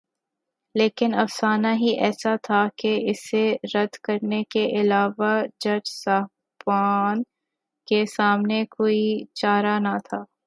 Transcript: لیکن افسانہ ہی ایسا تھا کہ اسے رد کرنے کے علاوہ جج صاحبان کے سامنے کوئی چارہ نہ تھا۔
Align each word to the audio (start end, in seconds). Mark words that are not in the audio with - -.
لیکن 0.75 1.13
افسانہ 1.13 1.67
ہی 1.75 1.89
ایسا 1.99 2.35
تھا 2.43 2.65
کہ 2.77 2.93
اسے 3.09 3.43
رد 3.75 3.95
کرنے 4.03 4.43
کے 4.49 4.65
علاوہ 4.81 5.33
جج 5.59 5.89
صاحبان 5.93 7.23
کے 7.87 8.05
سامنے 8.15 8.63
کوئی 8.69 9.03
چارہ 9.33 9.77
نہ 9.79 9.97
تھا۔ 10.05 10.23